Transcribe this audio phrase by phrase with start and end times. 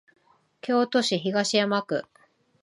[0.63, 2.05] 京都市東山区